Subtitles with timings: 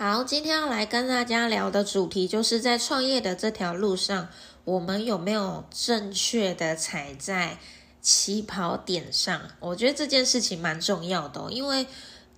[0.00, 4.28] 好，今天要来跟大家聊的主题，就是在创业的这条路上，
[4.62, 7.58] 我们有没有正确的踩在
[8.00, 9.40] 起跑点上？
[9.58, 11.84] 我觉得这件事情蛮重要的，因为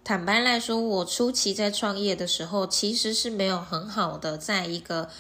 [0.03, 5.11] 坦白来说，我初期在创业的时候，其实是没有很好的在一个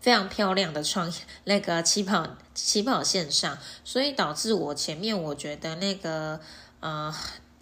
[0.00, 6.40] 非常漂亮的创业那个起跑起跑线上，所以导致我前面我觉得那个
[6.80, 7.14] 呃。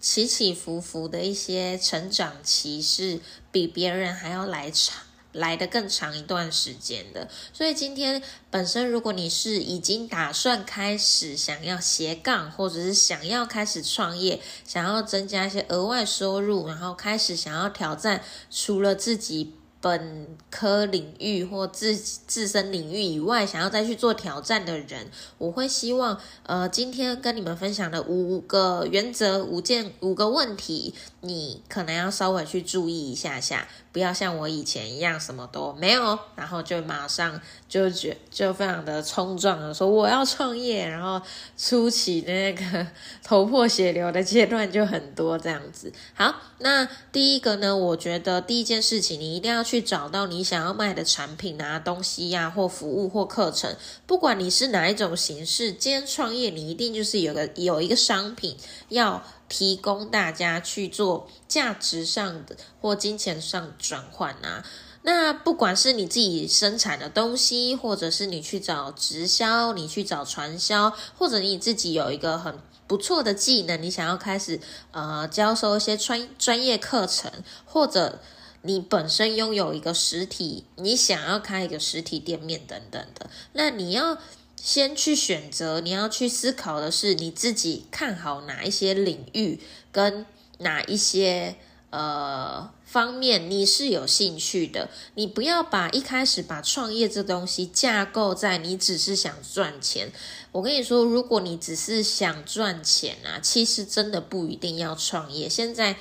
[0.04, 3.20] 起起伏伏的一些成长期是
[3.50, 7.26] 比别人还要来长，来的更长一段时间的。
[7.54, 19.54] 所以今天本身，如果你是已经打算开始想要斜杠，或者是想要开始创业，想要增加一些额外收入，然后开始想要挑战除了自己。
[19.84, 33.68] 本科领域或自自身领域以外，想要再去做挑战的人，我会希望，呃，今天跟你们分享的五个原则、五件、五个问题，你可能要稍微去注意一下下。
[33.94, 41.24] 不要像我以前一样什么都没有，然后就马上就觉就非常的冲撞的说我要创业，然后
[41.56, 42.84] 初期那个
[43.22, 45.92] 头破血流的阶段就很多这样子。
[46.12, 58.56] 好，那第一个呢，我觉得第一件事情，你一定要去找到你想要卖的产品啊、东西呀，或服务或课程，不管你是哪一种形式，今天创业你一定就是有个有一个商品
[58.88, 59.22] 要。
[59.48, 64.64] 提供大家去做价值上的或金钱上转换啊，
[65.02, 74.58] 那不管是你自己生产的东西，或者是你去找直销，你去找传销，或者你自己有一个很不错的技能，你想要开始
[74.90, 77.30] 呃教授一些专专业课程，
[77.64, 78.20] 或者
[78.62, 84.18] 你本身拥有一个实体，你想要开一个实体店面等等的，那你要。
[84.64, 89.60] 先去选择，你要去思考的是你自己看好哪一些领域
[89.92, 90.24] 跟
[90.60, 91.56] 哪一些
[91.90, 94.88] 呃方面你是有兴趣的。
[95.16, 100.10] 你不要把一开始把创业这东西架构在你只是想赚钱。
[100.50, 105.46] 我跟你说，如果你只是想赚钱啊，其实真的不一定要创业。
[105.46, 105.96] 现在。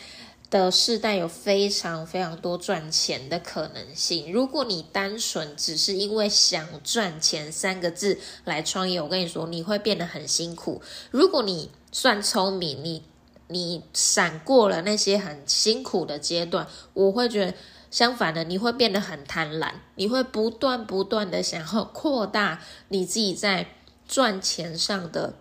[0.53, 4.31] 的世代有非常非常多赚钱的可能性。
[4.31, 10.79] 如果你单纯只是因为想赚钱三个字来创业，我跟你说，你会变得很辛苦。
[11.09, 13.01] 如果你算聪明，你
[13.47, 17.55] 你闪过了那些很辛苦的阶段，我会觉得
[17.89, 23.69] 相反的，你会变得很贪婪，你会不断不断的想要扩大你自己在
[24.07, 25.33] 赚钱上的。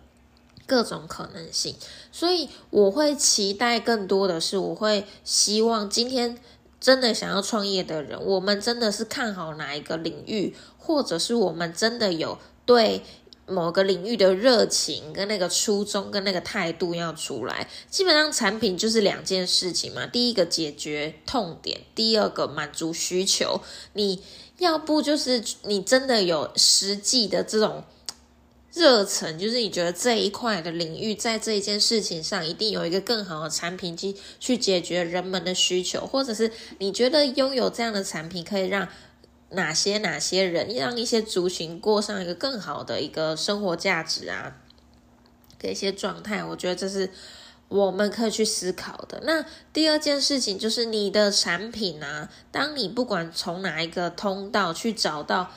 [0.65, 1.75] 各种可能性，
[2.11, 6.37] 所以我会期待更多的是，我会希望今天
[6.79, 13.03] 真的想要创业的人，我们真的是看好哪一个领域，或者是我们真的有对
[13.45, 17.67] 某个领域的热情跟那个初衷跟那个态度要出来。
[17.89, 23.59] 基本上产品就是两件事情嘛，第一个解决痛点，第二个满足需求。
[23.93, 24.23] 你
[24.59, 27.83] 要不就是你真的有实际的这种。
[28.73, 38.87] 热忱就是你觉得这一块的领域，在这一件事情上，一定有一个更好的产品去去解决人们的需求，或者是你觉得拥有这样的产品可以让
[39.51, 44.57] 哪些哪些人，让一些族群过上一个更好的一个生活价值啊，
[45.59, 47.11] 的一些状态，我觉得这是
[47.67, 49.21] 我们可以去思考的。
[49.23, 55.51] 那第二件事情就是你的产品啊，当你不管从哪一个通道去找到。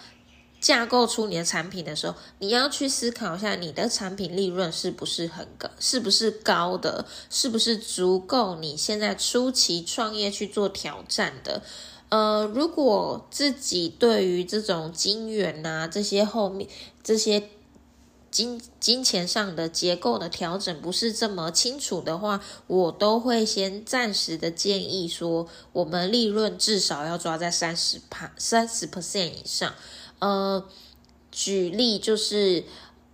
[0.61, 11.63] 架构出你的产品的时候，你要去思考一下，你的产品利润是不是很高，是不是高的，是不是足够你现在初期创业去做挑战的。
[12.09, 16.69] 呃，如果自己对于这种金元呐这些后面
[17.03, 17.49] 这些
[18.31, 29.75] 金金钱上的结构的调整不是这么清楚的话，我都会先暂时的建议说，我们利润至少要抓在三十帕三十 percent 以上。
[30.19, 30.65] 呃，
[31.31, 32.65] 举例就是，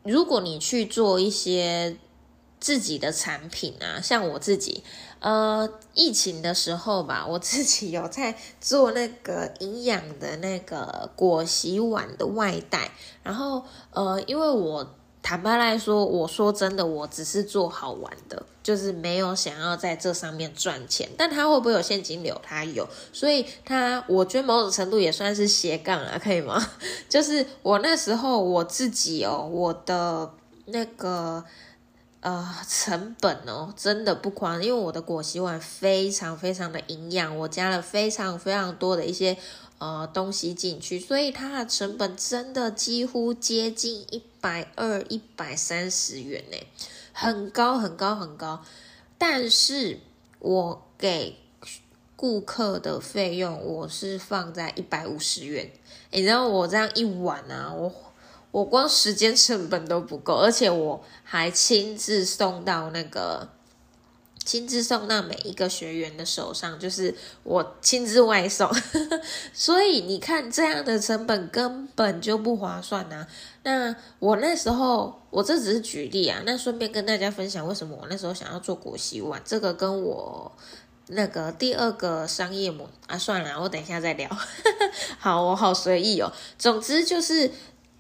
[0.03, 1.97] 如果你去做一些
[2.61, 4.85] 自己的产品啊，像我自己，
[5.19, 21.09] 呃，疫情的时候吧，我自己有在做那个营养的那个果洗碗的外带，然后呃，因为我坦白来说，我说真的，我只是做好玩的，就是没有想要在这上面赚钱。
[21.17, 22.39] 但他会不会有现金流？
[22.43, 26.61] 他有，所以他我觉得某种程度也算是斜杠啊，可以吗？
[27.09, 30.29] 就是我那时候我自己哦，我的
[30.67, 31.45] 那个
[32.21, 39.37] 呃成本哦，真的不夸张，因为我的果昔碗非常非常的营养，我加了非常非常多的一些。
[39.79, 46.59] 呃，东西进去，所以它的成本真的几乎接近一百二、一百三十元呢，
[47.15, 48.63] 很高很高很高。
[49.17, 50.01] 但是
[50.41, 51.39] 我给
[52.17, 55.71] 顾客的费用，我是放在一百五十元。
[56.11, 57.91] 你知道我这样一晚啊，我
[58.51, 63.49] 我光时间成本都不够，而且我还亲自送到那个。
[64.45, 68.69] 亲自送到每一个学员的手上，就是我亲自外送，
[69.55, 73.27] 所以你看这样的成本根本就不划算呐。
[73.63, 76.43] 那我那时候，我这只是举例啊。
[76.45, 80.51] 那顺便跟大家分享，为什么我那时候想要做果昔碗，这个跟我
[81.07, 84.29] 那个第二个商业模啊，算了，我等一下再聊。
[85.19, 86.33] 好，我好随意哦。
[86.59, 87.51] 总之就是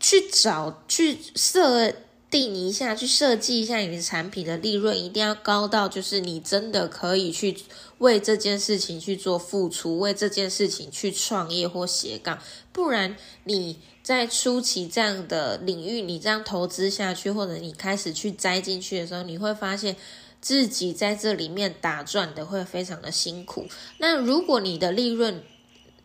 [0.00, 1.94] 去找去设。
[2.32, 7.54] 定一下，去设计一下你的产品的利润一定要高到，就是你真的可以去
[7.98, 12.38] 为这件事情去做付出，为这件事情去创业或斜杠。
[12.72, 13.14] 不然
[13.44, 19.94] 你在初期这样的领域，你这样投资下去，或者你开始去栽进去的时候，你会发现
[20.40, 23.66] 自己在这里面打转的会非常的辛苦。
[23.98, 25.42] 那如果你的利润，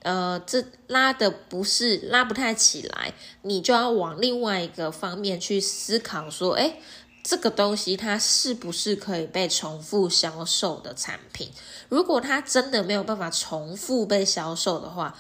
[0.04, 6.80] 呃，这拉的不是拉不太起来，你就要往另外一个方面去思考，说，哎，
[7.24, 11.52] 这个东西它是不是可以被重复销售的产品？
[11.90, 15.18] 如果它真的没有办法重复被销售的话，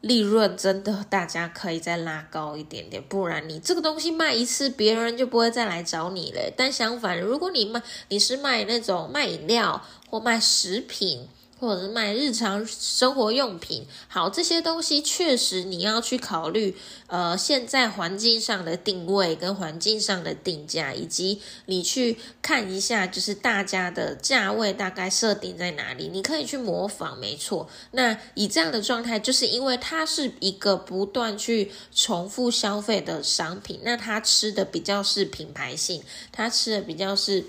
[0.00, 6.52] 利润真的大家可以再拉高一点点，不然你这个东西卖一次，别人就不会再来找你了。
[6.56, 11.28] 但相反，如果你卖你是卖那种卖饮料或卖食品。
[11.64, 16.76] 或者是卖日常生活用品，好，这些东西确实你要去考虑，
[17.06, 27.68] 呃，现在环境上的定位跟环境上的定价，以及你去看一下，就是大家的价位大概设定在哪里，你可以去模仿，没错。
[27.92, 37.44] 那以这样的状态，就是因为它是一个不断去重复消费的商品，那它吃的比较是品牌性，它吃的比较是。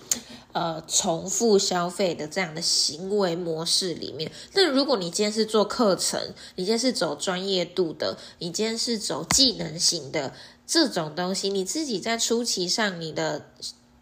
[0.56, 10.34] 呃，重复消费的这样的行为模式里里面，那如果你今天是做课程，你今天是走专业度的，你今天是走技能型的
[10.68, 13.48] 这种东西，你自己在初期上，你的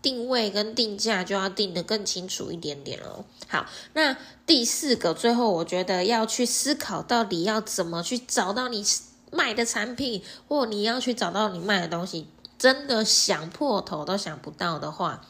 [0.01, 3.23] 定位跟定价就要定得更清楚一点点哦。
[3.47, 8.85] 好，那第四个，最后我觉得要去思考，到底要怎么去找到你
[9.31, 12.27] 卖的产品，或你要去找到你卖的东西，
[12.59, 15.25] 真的想破头都想不到的话。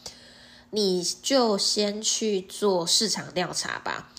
[0.76, 4.10] 你就先去做市场调查吧。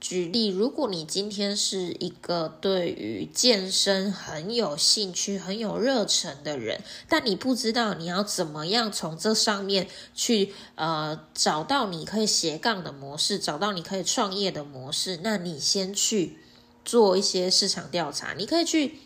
[0.00, 16.38] 举例，如果你今天是一个对于健身很有兴趣、很有热忱的人，但你不知道你要怎么样从这上面去呃找到你可以斜杠的模式，找到你可以创业的模式，那你先去
[16.84, 18.34] 做一些市场调查。
[18.34, 19.00] 你可以去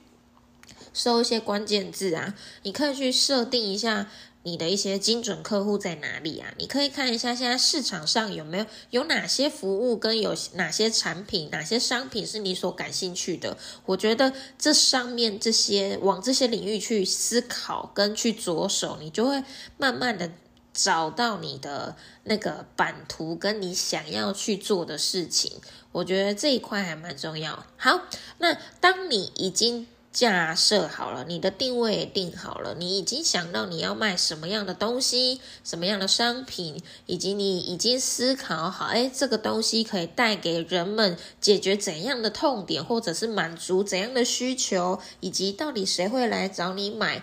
[0.92, 2.34] 搜一些关键字啊，
[2.64, 4.10] 你可以去设定一下。
[4.44, 6.52] 你的一些精准客户在哪里啊？
[6.58, 13.56] 你可以看一下现在市场上有没有有哪些服务跟有哪些产品、哪些商品是你所感兴趣的。
[13.87, 19.44] 我觉得这上面这些往这些领域去思考跟去着手，你就会
[19.78, 20.30] 慢慢的
[20.72, 21.94] 找到你的
[22.25, 25.52] 那个版图跟你想要去做的事情。
[25.92, 27.64] 我觉得这一块还蛮重要。
[27.76, 28.00] 好，
[28.38, 29.87] 那当你已经。
[30.12, 47.23] 架设好了，你的定位也定好了，你已经想到你要卖什么样的东西、什么样的商品，以及你已经思考好，哎，这个东西可以带给人们解决怎样的痛点，或者是满足怎样的需求，以及到底谁会来找你买。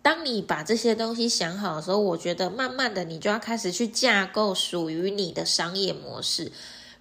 [0.00, 6.50] 当你把这些东西想好的时候，我觉得慢慢的你就要开始去架构属于你的商业模式。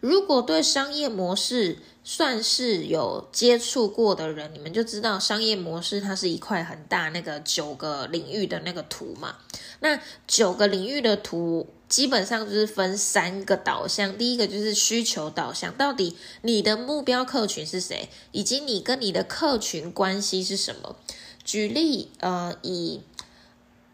[0.01, 9.35] 如果对商业模式算是有接触过的人，你们就知道商业模式它是一块很大那个九个领域的那个图嘛。
[9.79, 20.95] 那九个领域的图基本上就是分三个导向，第一个就是需求导向，到底你的目标客群是谁，以及你跟你的客群关系是什么。
[21.43, 23.01] 举例，呃，以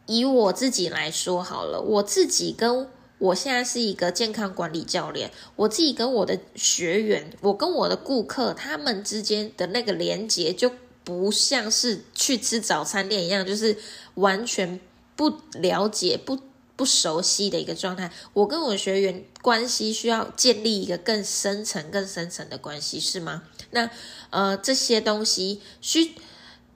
[0.05, 2.87] 以我自己来说好了，我自己跟。
[3.19, 10.71] 我现在是一个健康管理教练，我自己跟我的学员，我跟我的顾客，他们之间的那个连接就
[11.03, 13.77] 不像是去吃早餐店一样，就是
[14.15, 14.79] 完全
[15.15, 16.37] 不了解、不
[16.75, 18.11] 不熟悉的一个状态。
[18.33, 23.43] 我跟我学员关系需要建立一个更深层、更深层的关系，是吗？
[23.71, 23.89] 那
[24.29, 26.11] 呃，这些东西需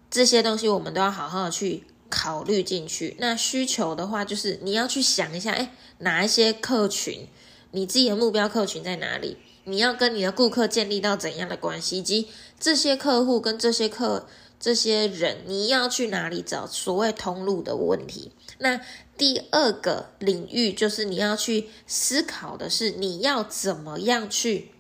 [0.10, 3.16] 这些东西，我们都要好好的去考虑进去。
[3.20, 7.28] 那需求的话，就是你要去想一下，哎，哪一些客群，
[7.72, 9.38] 你自己的目标客群在哪里？
[9.64, 12.28] 你要跟你的顾客建立到怎样的关系，以及
[12.60, 14.28] 这些客户跟这些客
[14.60, 18.32] 这些人，你要去哪里找所谓通路的问题？
[18.58, 18.82] 那
[19.18, 24.72] 第二个领域就是你要去思考的是，你要怎么样去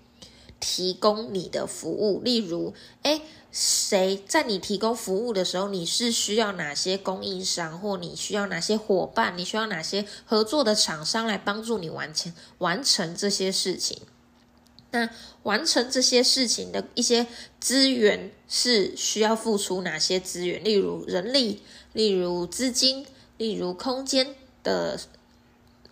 [0.59, 2.19] 提供你的服务？
[2.23, 2.73] 例如，
[3.03, 3.21] 诶，
[3.51, 13.97] 谁在你提供服务的时候，你是需要哪些供应商，或你需要哪些伙伴，你需要哪些合作的厂商来帮助你完成完成这些事情？
[14.91, 15.09] 那
[15.43, 17.27] 完成这些事情的一些
[17.59, 20.63] 资源是需要付出哪些资源？
[20.63, 21.61] 例如人力，
[21.93, 23.05] 例如资金，
[23.37, 24.99] 例如空间的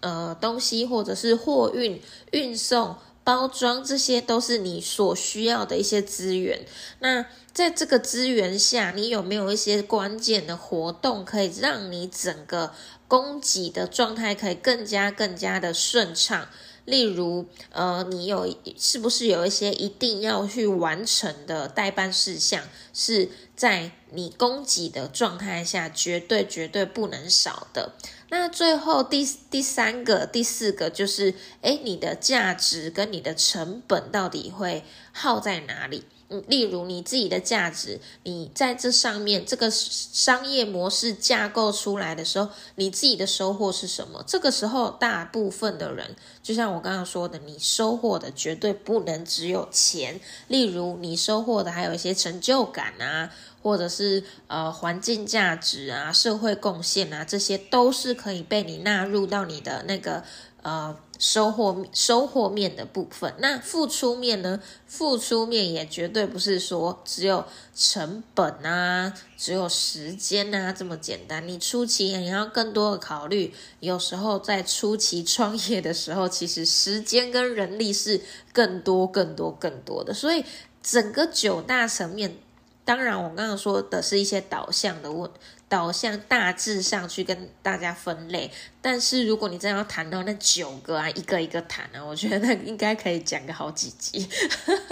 [0.02, 2.02] 呃东西，或者是货运、
[2.32, 2.96] 运送、
[3.30, 6.66] 包装，这些都是你所需要的一些资源。
[6.98, 12.74] 那在这个资源下，你有没有一些关键的活动，可以让你整个
[13.08, 16.48] 供给的状态可以更加更加的顺畅？
[16.86, 22.64] 例如，呃，你有是不是有一些一定要去完成的代办事项，
[22.96, 27.94] 是在你供给的状态下绝对绝对不能少的？
[28.30, 36.06] 那最后第第三个、第四个就是，哎，你的价值跟你的成本到底会耗在哪里？
[36.30, 44.24] 嗯，例如你自己的价值，你在这上面这个商业模式架构出来的时候，你自己的收获是什么？
[44.28, 50.22] 这个时候，大部分的人，就像我刚刚说的，你收获的绝对不能只有钱。
[50.48, 53.32] 例如，你收获的还有一些成就感啊，
[53.64, 60.24] 或者是呃环境价值啊、社会贡献啊，这些都是可以被你纳入到你的那个。
[60.62, 64.62] 呃，收获收获面的部分，那付出面呢？
[64.88, 67.44] 付出面也绝对不是说只有
[67.76, 71.46] 成本啊，只有时间啊这么简单。
[71.46, 78.22] 你初期你要更多的考虑，有时候在初期创业的时候，其实时间跟人力是
[78.54, 80.14] 更多、更多、更多的。
[80.14, 80.46] 所以
[80.82, 82.38] 整个九大层面，
[82.86, 85.30] 当然我刚刚说的是一些导向的问。
[85.70, 94.28] 导向大致上去跟大家分类，但是如果你真要谈到那九个啊，一个一个谈啊，我觉得那应该可以讲个好几集，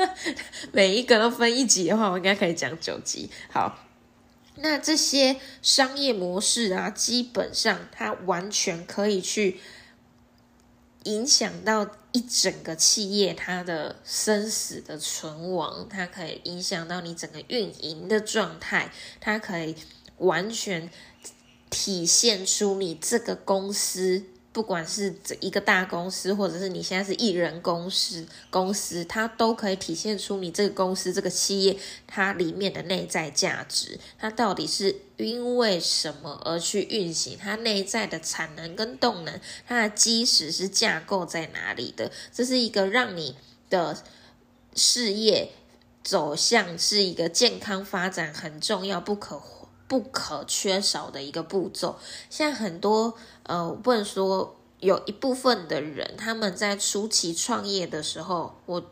[0.71, 3.31] 每一个都分一集的话，我应该可以讲九集。
[3.51, 3.79] 好，
[4.57, 9.59] 那这些商业模式啊，基本上它完全可以去
[11.05, 19.75] 影响到一整个企业它的生死的存亡，它可以影响到你整个运营的状态，它可以。
[20.17, 20.89] 完全
[21.69, 42.11] 体现出你这个公司，不管是一个大公司，或者是你现在是艺人公司，公司它都可以体现出你这个公司这个企业它里面的内在价值，它到底是因为什么而去运行，它内在的产能跟动能，它的基石是架构在哪里的？
[42.33, 43.35] 这是一个让你
[43.69, 44.01] 的
[44.73, 45.51] 事业
[46.03, 49.56] 走向是一个健康发展很重要不可。
[49.87, 51.97] 不可缺少的一个步骤。
[52.29, 58.83] 现在很多呃，不能说有一部分的人，他们在初期创业的时候，我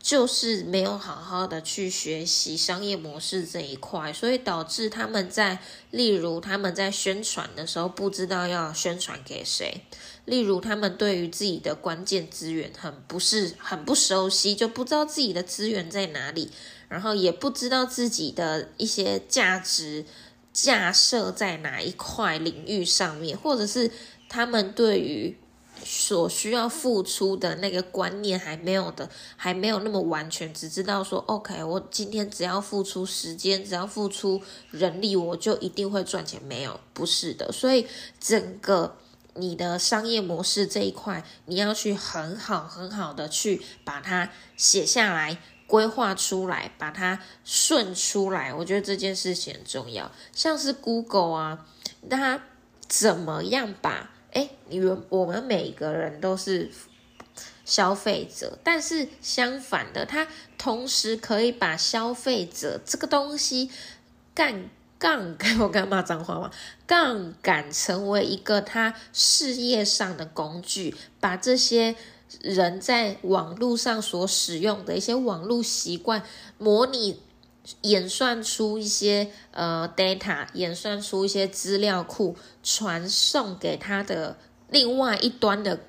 [0.00, 9.82] 就是没有好好的去学习商业模式这一块，所以导致他们在，例如他们在宣传的时候，不知道要宣传给谁；
[10.24, 16.50] 例如他们对于自己的关键资源很不是很不熟悉，就不知道自己的资源在哪里。
[16.92, 20.04] 然后也不知道自己的一些价值
[20.52, 23.90] 架设在哪一块领域上面，或者是
[24.28, 25.38] 他们对于
[25.82, 36.38] 所需要付出的那个观念还没有的，还没有那么完全，只知道说，OK，我今天只要付出时间，只要付出人力，我就一定会赚钱。
[36.42, 37.50] 没有，不是的。
[37.50, 37.86] 所以
[38.20, 38.98] 整个
[39.34, 45.38] 你的商业模式这一块，你要去很好很好的去把它写下来。
[45.72, 50.12] 规划出来，把它顺出来，我觉得这件事情很重要。
[50.34, 51.66] 像是 Google 啊，
[52.10, 52.42] 它
[52.86, 54.10] 怎么样把？
[54.34, 56.70] 哎，你们我们每个人都是
[57.64, 63.70] 消费者，但是相反的，它同时可以把消费者这个东西
[64.34, 66.50] 干杠杆， 我干嘛脏话吗？
[66.86, 71.96] 杠杆成为一个他事业上的工具，把这些。
[72.40, 76.22] 人在网络上所使用的一些网络习惯，
[76.58, 77.20] 模拟
[77.82, 84.36] 演算出一些呃 data，演算出一些资料库，传送给他的
[84.68, 85.80] 另外一端的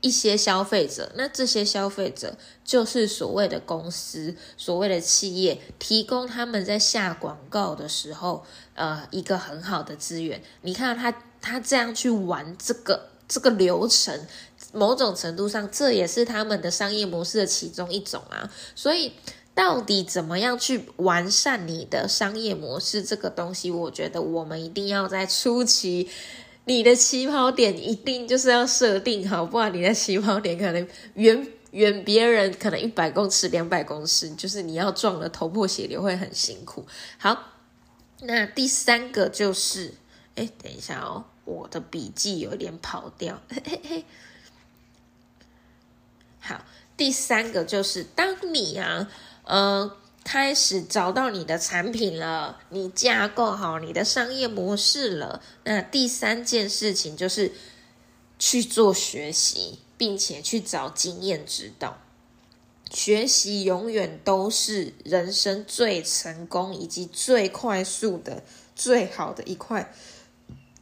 [0.00, 1.12] 一些消费者。
[1.14, 10.42] 那这些消费者就是所谓的公司、所谓的企业，提供他们在下广告的时候，呃，一个很好的资源。
[10.62, 14.26] 你看他他这样去玩这个这个流程，
[14.72, 18.50] 某种程度上，这也是他们的商业模式的其中一种啊。
[18.74, 19.12] 所以。
[19.54, 23.02] 到底怎么样去完善你的商业模式？
[23.02, 26.08] 这个东西，我觉得我们一定要在初期，
[26.64, 36.86] 你的起跑点一定就是要设定好，不然你的起跑点可能远 远别人可能一百公尺、两百公尺，就是你要撞的头破血流，会很辛苦。
[37.18, 37.52] 好，
[38.22, 39.92] 那第三个就是，
[40.34, 43.38] 哎，等一下哦，我的笔记有点跑掉。
[43.50, 44.04] 嘿嘿嘿。
[46.42, 46.62] 好，
[46.96, 49.08] 第三个就是，当你啊。
[49.44, 49.90] 嗯，
[50.22, 55.42] 开始找到你的产品了，你架构好你的商业模式了。
[55.64, 57.50] 那第三件事情就是
[58.38, 61.98] 去做学习，并且去找经验指导。
[62.88, 68.44] 学习永远都是人生最成功以及最快速的、
[68.76, 69.92] 最好的一块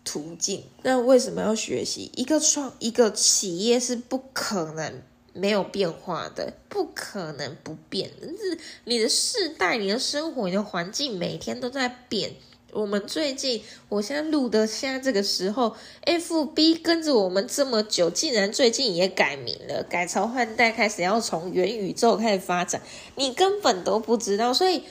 [0.04, 0.64] 途径。
[0.82, 2.12] 那为什么要学习？
[2.14, 5.02] 一个创一个企业是不可能。
[5.32, 8.10] 没有变化的，不可能不变。
[8.20, 12.32] 是你的世代、你的生活、你的环境，每天都在变。
[12.72, 22.80] 我们最近，我现在录的现在这个时候，FB 跟着我们这么久，竟然最近也改名了，改朝换代，开始要从元宇宙开始发展，
[23.16, 24.82] 你根本都不知道，所以。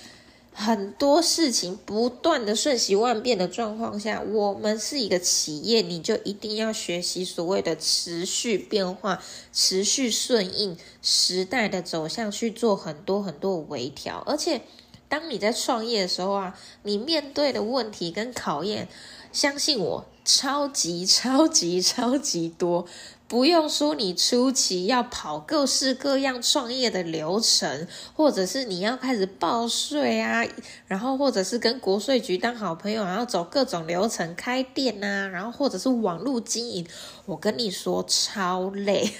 [0.61, 9.23] 很多事情不断的瞬息万变的状况下，我们是一个企业，你就一定要学习所谓的持续变化、
[9.53, 14.21] 持续顺应时代的走向去做很多很多微调。
[14.27, 14.59] 而且，
[15.07, 18.89] 当你在创业的时候啊，你面对的问题跟考验，
[19.31, 22.85] 相信我，超级超级超级多。
[23.29, 30.43] 不用说，你初期要跑各式各样创业的流程，或者是你要开始报税啊，
[30.87, 36.87] 然后或者是跟国税局当好朋友，然后走各种流程开店啊，然后或者是网络经营，
[37.27, 39.13] 我跟你说超累。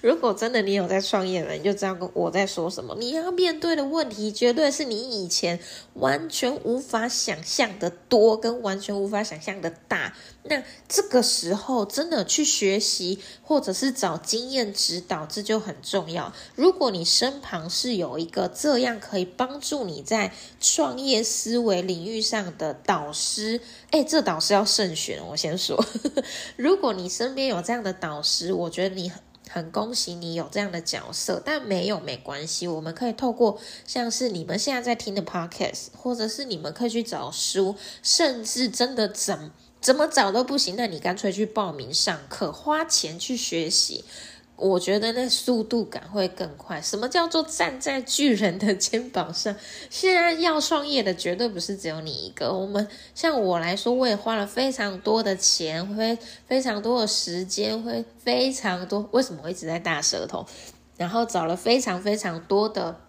[0.00, 2.94] 如果真的你有在创业了，你就知道我在说什么。
[2.98, 5.58] 你要面对的问题，绝对是你以前
[5.94, 10.14] 完全无法想象的多，跟完全无法想象的大。
[10.46, 16.32] 那这个时候，真的去学习，或者是找经验指导，这就很重要。
[16.54, 25.26] 如果你身旁是有一个这样可以帮助你在创业思维领域上的导师，哎，这导师要慎选。
[25.26, 25.82] 我先说，
[26.56, 29.10] 如果你身边有这样的导师，我觉得你
[29.48, 31.42] 很恭喜你有这样的角色。
[31.44, 39.50] 但没有没关系，我们可以透过像是你们现在在听的 podcast，或者是你们可以去找书，甚至真的怎。
[39.80, 44.02] 怎么找都不行，那你干脆去报名上课，花钱去学习，
[44.66, 46.80] 我觉得那速度感会更快。
[46.80, 49.54] 什么叫做站在巨人的肩膀上？
[49.90, 52.50] 现在要创业的绝对不是只有你一个。
[52.50, 59.06] 我们像我来说，我也花了非常多的钱，会非常多的时间，会非常多。
[59.12, 60.46] 为什么我一直在大舌头？
[60.96, 63.03] 然后找了非常非常多的。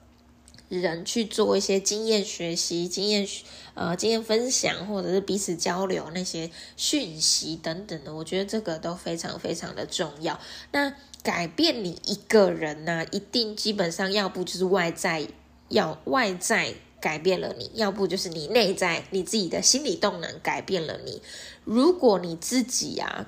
[0.82, 3.28] 人去做一些经验学习、经验
[3.74, 10.40] 呃经验分享，或者是彼此交流那些讯息等等的，我觉得这个都非常非常的重要。
[10.72, 15.28] 那改变你一个人呢，一定基本上要不就是外在
[15.70, 21.22] 要外在改变了你，要不就是你内在你自己的心理动能改变了你。
[21.64, 23.28] 如果你自己啊，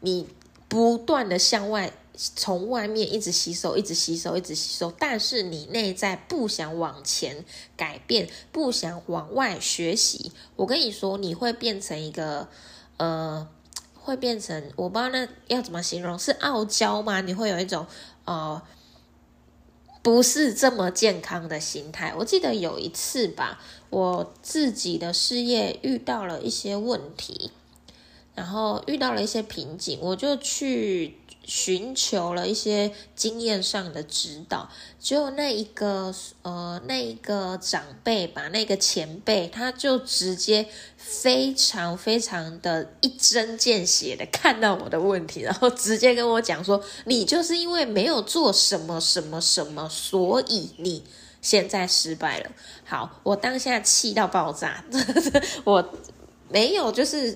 [0.00, 0.28] 你
[0.68, 1.92] 不断的向外。
[2.34, 7.44] 从外面一直吸收，一直吸收，一直吸收，但是你内在不想往前
[7.76, 12.48] 改变，不想往外学习，我跟你说，你会变成一个，
[12.96, 13.46] 呃，
[13.94, 17.20] 会变成我不知道那要怎么形容，是傲娇吗？
[17.20, 17.86] 你会有一种
[18.24, 18.60] 呃，
[20.02, 22.12] 不是这么健康的心态。
[22.18, 27.52] 我记得有一次吧，我自己的事业遇到了一些问题，
[28.34, 31.14] 然后遇到了一些瓶颈，我就去。
[31.48, 34.68] 寻求了一些经验上的指导，
[35.00, 51.02] 就那一个呃，那一个长辈吧，那个前辈，他就直接非常非常的一针见血的看到我的问题， 然后直接跟我讲说：“你就是因为没有做什么什么什么，所以你
[51.40, 52.50] 现在失败了。”
[52.84, 54.84] 好，我当下气到爆炸，
[55.64, 55.94] 我
[56.50, 57.34] 没有就是。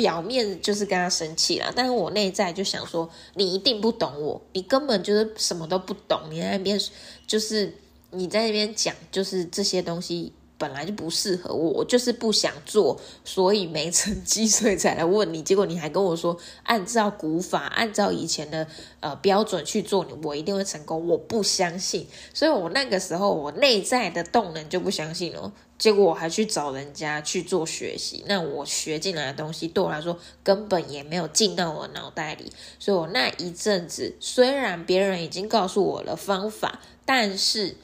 [0.00, 6.80] 表面就是跟他生气了，但是我内在就想说，你一定不懂我，你根本就是什么都不懂，你在那边
[7.26, 7.74] 就是
[8.12, 10.32] 你在那边讲，就是这些东西。
[10.60, 15.40] 本来就不适合我，我就是不想做，所以没成绩， 所以才来问你。
[15.40, 18.66] 结果你还跟我说，按照古法，按照以前的
[19.00, 21.08] 呃标准去做，你我一定会成功。
[21.08, 25.50] 我不相信，所以我那个时候我内在的动能就不相信了。
[25.78, 32.52] 结果我还去找人家去做学习，那我学进来的东西对我来说根本也没有进到我脑袋里。
[32.78, 37.76] 所以我那一阵子虽然别人已经告诉我了方法，但是。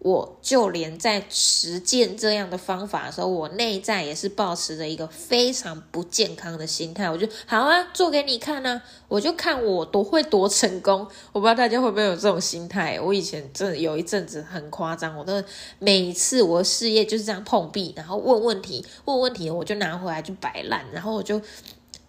[0.00, 7.10] 我就连在实践这样的方法的时候，我内在也是保持着一个非常不健康的心态。
[7.10, 11.00] 我就好啊，做给你看呢，我就看我多会多成功。
[11.32, 13.00] 我不知道大家会不会有这种心态。
[13.00, 15.44] 我以前真的有一阵子很夸张，我的
[15.80, 21.40] 每一次我的事业就是这样碰壁，然后问问题，问问题，我就拿回来就摆烂，然后我就。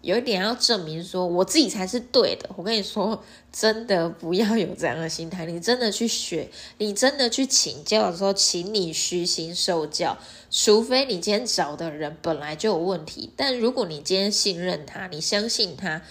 [0.02, 5.46] 有一点要证明说我自己才是对的，我跟你说， 真的不要有这样的心态。
[5.46, 10.18] 你真的去学，你真的去请教的时候，请你虚心受教。
[10.50, 16.02] 除非你今天找的人本来就有问题，但如果你今天信任他，你相信他，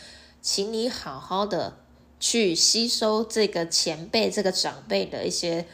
[0.42, 1.79] 请你好好的
[2.20, 5.66] 去吸收这个前辈、这个长辈的一些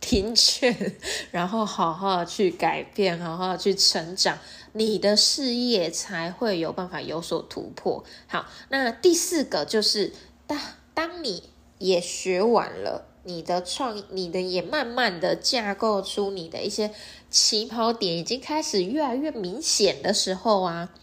[0.00, 0.96] 听劝，
[1.30, 4.38] 然后好好去改变，好好去成长。
[4.72, 8.04] 你的事业才会有办法有所突破。
[8.28, 10.12] 好，那第四个就是
[10.46, 10.58] 当
[10.94, 16.94] 当你也学完了，你的创，你的也慢慢的架构出你的一些
[17.28, 20.94] 起跑点，已经开始越来越明显的时候啊，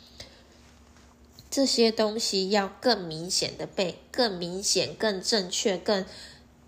[1.51, 6.05] 这些东西要更明显的被更明显、更正确、更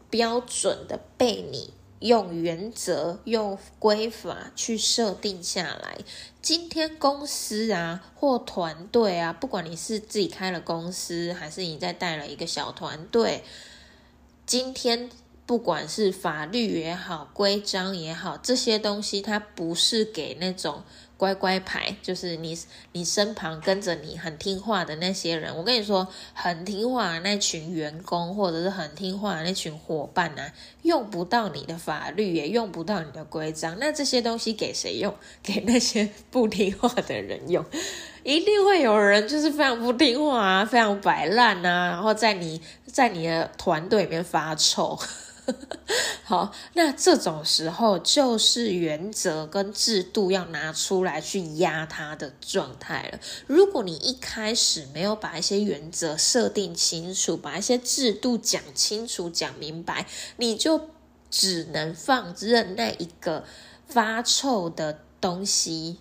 [0.09, 1.73] 标准的被你。
[1.99, 5.97] 用原则、用规法去设定下来。
[6.41, 13.43] 今天公司啊，或团队啊，不管你是自己开了公司，还是你在带了一个小团队，
[14.45, 15.09] 今天
[15.45, 20.83] 不管是法律也好、规章也好，这些东西它不是给那种。
[21.19, 22.57] 乖乖牌就是你，
[22.93, 25.53] 你身旁跟着你很听话的那些人。
[25.53, 30.41] 我跟你说，很听话的那群员工，或者是很听话的那群伙伴呢，
[30.83, 33.75] 用不到你的法律，也用不到你的规章。
[33.81, 35.13] 那这些东西给谁用？
[35.43, 37.65] 给那些不听话的人用。
[38.23, 44.97] 一定会有人就是非常不听话啊，非常摆烂啊，然后在你在你的团队里面发臭。
[46.23, 53.19] 好，那这种时候就是原则跟制度要拿出来去压他的状态了。
[53.47, 60.05] 如果你一开始没有把一些原则设定清楚，把一些制度讲清楚、讲明白，
[60.37, 60.89] 你就
[61.29, 63.43] 只能放任那一个
[63.87, 65.97] 发臭的东西。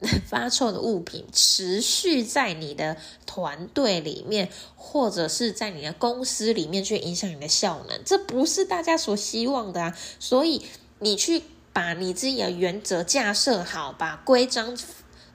[0.26, 9.96] 发臭的物品持续在你的团队里面，或者是在你的公司里面去影响你的效能，这不是大家所希望的啊！
[10.18, 10.64] 所以
[10.98, 14.76] 你去把你自己的原则架设好，把规章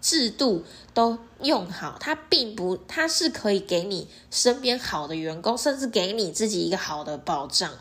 [0.02, 7.72] 制度都用好，它并不，它是可以给你身边好的员工，甚至给你自己一个好的保障。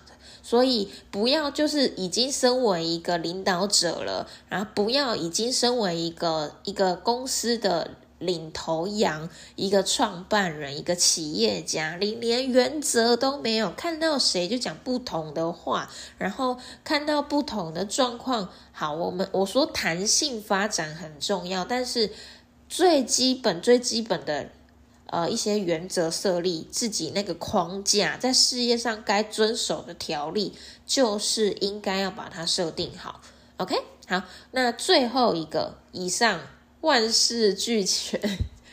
[0.47, 18.51] 所以不要就是已经身为一个领导者了，然后不要已经身为一个一个公司的领头羊、一个创办人、一个企业家，你连原则都没有，看到谁就讲不同的话，然后看到不同的状况。
[18.71, 22.13] 好，我们我说弹性发展很重要，但是
[22.69, 24.51] 最基本最基本的。
[25.15, 30.53] 呃，一些原则设立自己那个框架，在事业上该遵守的条例，
[30.85, 33.21] 就是应该要把它设定好。
[33.59, 36.41] OK，好，那最后一个，以上
[36.81, 38.21] 万事俱全，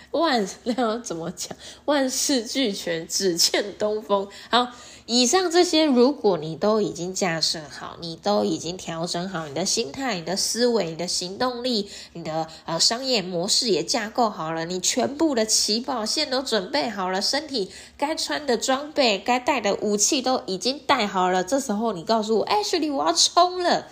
[0.10, 1.56] 万 那要怎么讲？
[1.86, 4.28] 万事俱全，只欠东风。
[4.50, 4.68] 好。
[5.14, 21.44] 以上这些，如果你都已经架设好，你都已经调整好你的心态、你的思维、你的行动力、你的呃商业模式也架构好了，你全部的起跑线都准备好了，身体该穿的装备、该带的武器都已经带好了。
[21.44, 23.88] 这时候你告诉我，哎，雪莉，我要冲了。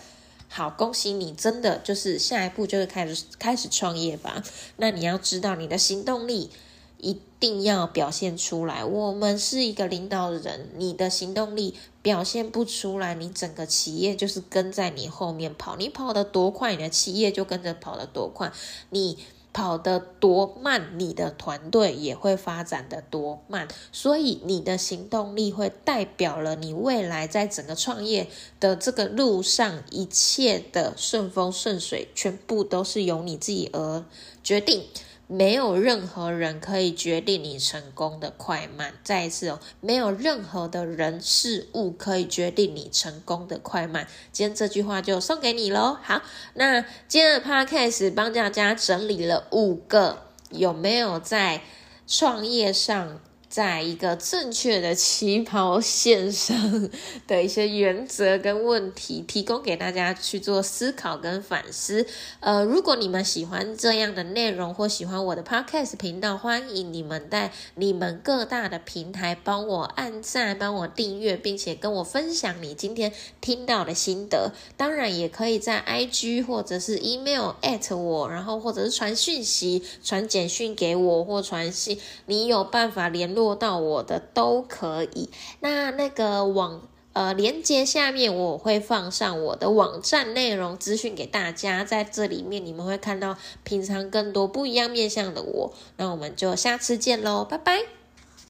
[0.48, 4.42] 好，恭喜你，真的就是下一步就是开始开始创业吧。
[4.78, 6.50] 那你要知道你的行动力。
[7.00, 8.84] 一定要表现出来。
[8.84, 15.76] 我们是一个领导人，你的行动力表现不出来，你整个企业就是跟在你后面跑。
[15.78, 18.52] 你跑得多快，你的企业就跟着跑得多快；
[18.90, 19.18] 你
[19.52, 23.68] 跑得多慢，你的团队也会发展的多慢。
[23.92, 28.28] 所以，你的行动力会代表了你未来在整个创业
[28.60, 34.04] 的这个路上，一切的顺风顺水，全部都是由你自己而
[34.44, 34.84] 决定。
[35.32, 38.96] 没有任何人可以决定你成功的快慢。
[39.04, 44.08] 再一次哦，没有任何的人事物可以决定你成功的快慢。
[44.32, 45.96] 今天这句话就送给你喽。
[46.02, 46.24] 好，
[46.56, 51.62] 那今天的 podcast 帮大家整理了五个有没有在
[52.08, 53.20] 创业上。
[53.50, 56.88] 在一个正确的起跑线上
[57.26, 62.06] 的一些原则跟问题，提供给大家去做思考跟反思。
[62.42, 74.52] 呃，如果你们喜欢这样的内容，或喜欢我的 podcast 频道，欢迎你们在你们各大的平台帮我按赞、帮我订阅，并且跟我分享你今天听到的心得。
[74.78, 83.39] 当然，也可以在 IG 或者是 email at 我，然后或者是传讯息、传简讯给我，或传信，你有办法联络。
[83.40, 85.30] 做到我的都可以。
[85.62, 86.82] 那那个网
[87.14, 95.74] 呃连接下面我会放上我的网站内容资讯给大家，在这里面你们会看到平常更多不一样面向的我。
[95.96, 97.99] 那我们就下次见喽，拜拜。